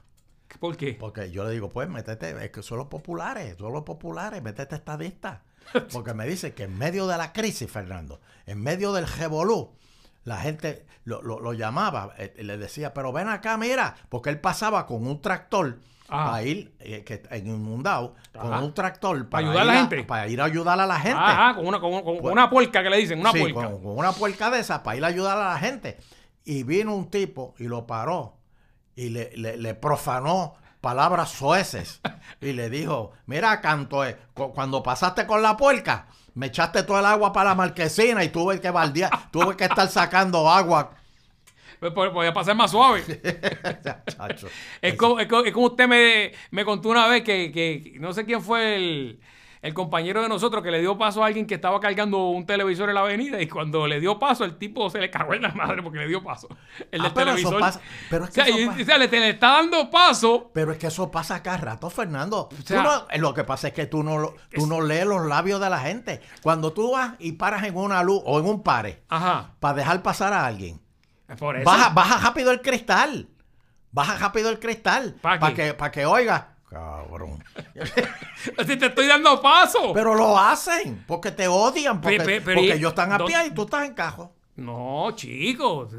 [0.60, 0.96] ¿Por qué?
[1.00, 4.76] Porque yo le digo, pues métete, es que son los populares, son los populares, métete
[4.76, 5.44] estadista.
[5.93, 9.71] Porque me dice que en medio de la crisis, Fernando, en medio del revolú,
[10.24, 14.39] la gente lo, lo- lo llamaba, eh, le decía, pero ven acá, mira, porque él
[14.39, 16.26] pasaba con un tractor Ajá.
[16.32, 20.04] para ir, eh, que en inundado, con un tractor para, ayudar a la ir gente?
[20.04, 21.17] para ir a ayudar a la gente.
[21.19, 23.71] Ajá, con una, con, con Pues- una puerca que le dicen, una Sí, puerca.
[23.71, 25.97] Con, con una puerca de esa para ir a ayudar a la gente.
[26.43, 28.38] Y vino un tipo y lo paró
[28.95, 32.02] y le, le- le profanó palabras soeces
[32.41, 37.00] y le dijo, mira, canto, eh, cu- cuando pasaste con la puerca, me echaste todo
[37.00, 40.96] el agua para la marquesina y tuve que baldear, tuve que estar sacando agua.
[41.80, 43.04] Pues, pues, Podía pasar más suave.
[44.82, 48.13] Es como, es como- es como usted me, me contó una vez que- que no
[48.13, 49.20] sé quién fue el,
[49.62, 52.89] el compañero de nosotros que le dio paso a alguien que estaba cargando un televisor
[52.89, 55.50] en la avenida y cuando le dio paso el tipo se le cagó en la
[55.54, 56.47] madre porque le dio paso.
[56.91, 57.60] El Ah, del pero eso televisor.
[57.60, 58.82] pasa- pero es que O sea, eso y- pasa.
[58.82, 60.50] o sea, le, te le está dando paso.
[60.54, 62.50] Pero es que eso pasa cada rato, Fernando.
[62.50, 65.26] Tú sea- no- eh, lo que pasa es que tú no, tú no lees los
[65.28, 66.21] labios de la gente.
[66.41, 69.52] Cuando tú vas y paras en una luz o en un pare Ajá.
[69.60, 70.82] para dejar pasar a alguien,
[71.38, 71.65] Por eso.
[71.65, 73.28] baja, baja rápido el cristal.
[73.91, 75.15] Baja rápido el cristal.
[75.21, 75.63] ¿Pa Para qué?
[75.67, 77.44] que, para que oiga cabrón.
[78.66, 79.92] Si te estoy dando paso.
[79.94, 83.18] Pero lo hacen porque te odian, porque, Pe- pe- pero porque y- ellos están a
[83.20, 84.34] ¿dó- pie y tú estás en cajo.
[84.56, 85.92] No, chicos.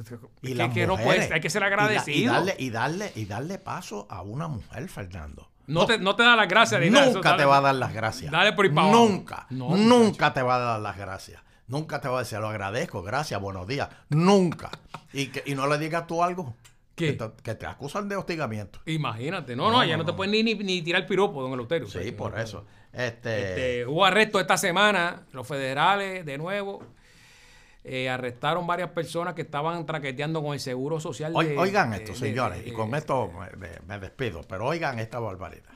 [0.42, 1.14] Y que, las que no mujeres.
[1.16, 2.18] puedes, hay que ser Y da- agradecido.
[2.18, 5.48] Y, darle, y, darle, y darle paso a una mujer, Fernando.
[5.66, 6.80] no, te, no te da las gracias.
[6.80, 7.44] ni nada, eso, Nunca te dale.
[7.46, 8.30] va a dar las gracias.
[8.32, 8.70] Dale por.
[8.72, 9.46] Nunca.
[9.50, 11.40] No, nunca te va a dar las gracias.
[11.68, 13.88] Nunca te va a decir, lo agradezco, gracias, buenos días.
[14.10, 14.70] Nunca.
[15.12, 16.54] Y, que, y no le digas tú algo.
[16.94, 17.16] ¿Qué?
[17.16, 18.80] Que te, que te acusan de hostigamiento.
[18.86, 19.56] Imagínate.
[19.56, 21.88] No, no, ya no, te pueden ni, ni, ni tirar piropo, don Eleuterio.
[21.88, 22.64] Sí, por eso.
[22.92, 26.82] Este, Este, hubo arresto esta semana, los federales, de nuevo,
[27.84, 31.32] eh, arrestaron varias personas que estaban traqueteando con el seguro social.
[31.32, 33.30] De- oigan esto, de- señores, de- y con esto
[33.86, 35.70] me, despido, pero oigan esta barbaridad.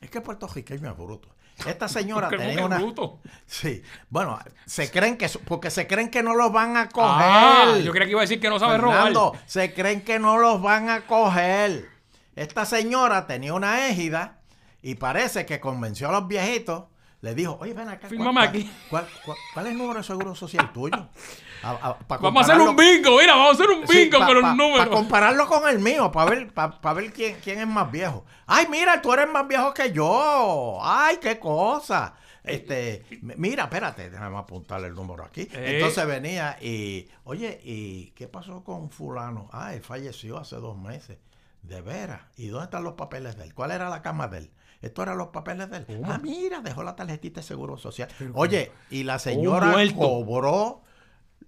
[0.00, 1.28] Es que puertorriqueño es bruto.
[1.66, 2.78] Esta señora ¿Cómo que tenía una...
[2.78, 3.20] bruto?
[3.46, 5.28] Sí, bueno, se creen que...
[5.44, 7.26] Porque se creen que no los van a coger.
[7.26, 9.40] Ah, yo creía que iba a decir que no sabe Fernando, robar.
[9.46, 11.88] se creen que no los van a coger.
[12.34, 14.40] Esta señora tenía una égida
[14.82, 16.84] y parece que convenció a los viejitos.
[17.20, 18.08] Le dijo, oye, ven acá.
[18.08, 18.52] ¿cuál-.
[18.90, 21.08] ¿cuál, cuál, cuál es el número de seguro social tuyo?
[21.62, 24.18] A- a- pa Vamos a hacer un bingo, mira, vamos a hacer un Sí, bingo
[24.18, 24.86] pa- con pa- números.
[24.86, 28.24] pa compararlo con el mío, para ver, pa- pa ver quién, quién es más viejo.
[28.46, 30.78] Ay, mira, tú eres más viejo que yo.
[30.82, 32.14] Ay, qué cosa.
[32.44, 35.42] Este, mira, espérate, déjame apuntarle el número aquí.
[35.42, 35.74] Eh.
[35.76, 39.48] Entonces venía y, oye, ¿y qué pasó con fulano?
[39.52, 41.18] Ah, él falleció hace dos meses.
[41.62, 42.22] De veras.
[42.36, 43.54] ¿Y dónde están los papeles de él?
[43.54, 44.50] ¿Cuál era la cama de él?
[44.80, 46.02] Estos eran los papeles de él.
[46.04, 48.08] Ah, mira, dejó la tarjetita de seguro social.
[48.34, 50.82] Oye, y la señora cobró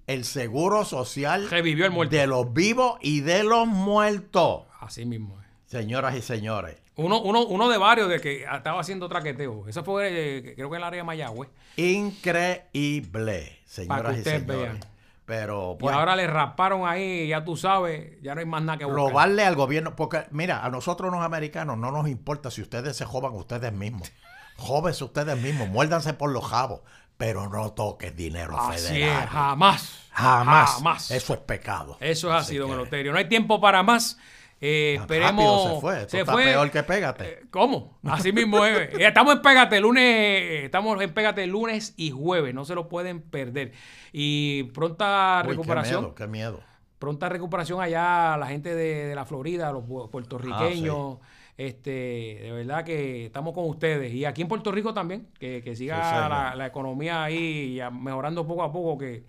[0.07, 2.15] el seguro social Revivió el muerto.
[2.17, 4.63] de los vivos y de los muertos.
[4.81, 5.41] Así mismo.
[5.41, 5.47] es.
[5.71, 9.67] Señoras y señores, Uno, uno, uno de varios de que estaba haciendo traqueteo.
[9.67, 11.49] Eso fue, eh, creo que en el área de Mayagüez.
[11.77, 14.63] increíble, señoras y ustedes señores.
[14.63, 14.81] vean.
[15.27, 18.79] Pero Y pues, ahora le rasparon ahí, ya tú sabes, ya no hay más nada
[18.79, 19.05] que buscar.
[19.05, 23.07] robarle al gobierno, porque mira, a nosotros los americanos no nos importa si ustedes se
[23.07, 24.13] joban ustedes mismos.
[24.59, 26.83] Jóvense ustedes mismos, muérdanse por los jabos,
[27.17, 29.25] pero no toques dinero Así federal.
[29.25, 30.01] es, jamás.
[30.11, 30.71] Jamás.
[30.71, 31.11] Jamás.
[31.11, 31.97] Eso es pecado.
[32.01, 33.13] Eso es así, don Eleuterio.
[33.13, 34.19] No hay tiempo para más.
[34.61, 35.75] Eh, esperemos.
[35.75, 36.03] se fue.
[36.03, 37.25] Esto está peor que pégate.
[37.25, 37.99] Eh, ¿Cómo?
[38.05, 38.95] Así mismo es.
[38.99, 43.21] Eh, Estamos en Pégate lunes, estamos en Pégate lunes y jueves, no se lo pueden
[43.21, 43.73] perder.
[44.13, 46.01] Y pronta Uy, recuperación.
[46.01, 46.61] Qué miedo, qué miedo.
[46.99, 51.19] Pronta recuperación allá, la gente de, de la Florida, los pu- Ah, puertorriqueños.
[51.57, 54.13] Este, de verdad que estamos con ustedes.
[54.13, 58.47] Y aquí en Puerto Rico también, que, que siga Sí, la, la economía ahí mejorando
[58.47, 59.25] poco a poco, que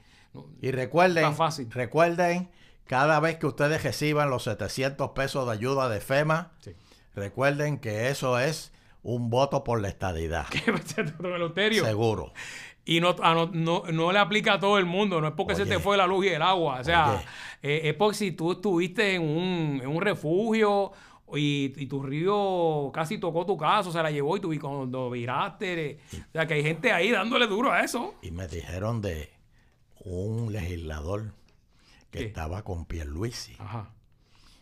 [0.61, 1.69] Y recuerden, Está fácil.
[1.71, 2.49] recuerden,
[2.85, 6.71] cada vez que ustedes reciban los 700 pesos de ayuda de FEMA, Sí.
[7.13, 10.47] recuerden que eso es un voto por la estadidad.
[11.71, 12.33] Seguro.
[12.87, 15.55] Y no, a no, no, no le aplica a todo el mundo, no es porque
[15.55, 16.79] se te fue la luz y el agua.
[16.79, 17.23] O sea,
[17.63, 20.91] eh, es porque si tú estuviste en un, en un refugio
[21.33, 25.09] y, y tu río casi tocó tu casa, se la llevó y tú y cuando
[25.09, 25.99] viraste.
[26.13, 28.15] O sea, que hay gente ahí dándole duro a eso.
[28.21, 29.31] Y me dijeron de
[30.03, 31.33] un legislador
[32.11, 32.25] que ¿Qué?
[32.25, 33.55] estaba con Pierluisi.
[33.59, 33.91] Ajá.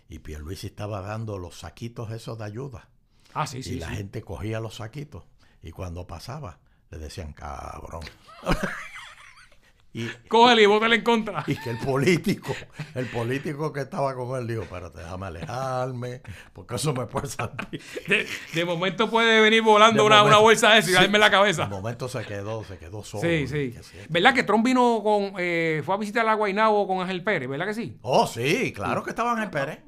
[0.09, 2.89] Y Pierluisi estaba dando los saquitos esos de ayuda.
[3.33, 3.79] Ah, sí, y sí.
[3.79, 3.95] la sí.
[3.95, 5.23] gente cogía los saquitos.
[5.61, 6.59] Y cuando pasaba,
[6.91, 8.03] le decían, cabrón.
[9.93, 11.43] y, Cógele y bótale en contra.
[11.47, 12.55] Y que el político,
[12.95, 16.21] el político que estaba con él dijo, espérate, déjame alejarme,
[16.53, 17.81] porque eso me puede salir.
[18.07, 20.99] De, de momento puede venir volando De una, momento- una bolsa de eso y sí,
[20.99, 21.63] darme la cabeza.
[21.65, 23.21] De momento se quedó, se quedó solo.
[23.23, 23.71] Sí, sí.
[23.71, 23.97] Que sí.
[24.09, 25.33] ¿Verdad que Trump vino con.
[25.37, 27.47] eh, fue a visitar a Guaynabo con Ángel Pérez?
[27.47, 27.97] ¿Verdad que sí?
[28.01, 29.79] Oh, sí, claro que estaban en Pérez.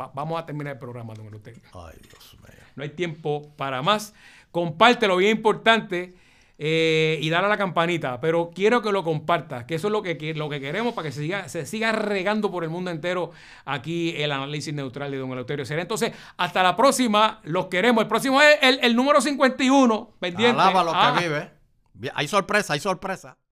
[0.00, 1.62] Va- vamos a terminar el programa, don Eleuterio.
[1.72, 2.62] Ay, Dios mío.
[2.76, 4.14] No hay tiempo para más.
[4.52, 6.14] Compártelo, bien importante.
[6.58, 8.20] Eh, y dale a la campanita.
[8.20, 11.12] Pero quiero que lo compartas, que eso es lo que, lo que queremos para que
[11.12, 13.32] se siga, se siga regando por el mundo entero
[13.64, 15.82] aquí el análisis neutral de Don Eleuterio Será.
[15.82, 17.40] Entonces, hasta la próxima.
[17.44, 18.02] Los queremos.
[18.02, 19.08] El próximo es el, el númente.
[19.08, 20.10] 51.
[20.20, 20.60] Pendiente.
[20.60, 21.16] Alaba lo Ah.
[21.18, 21.50] que vive.
[22.14, 23.38] Hay sorpresa, hay sorpresa.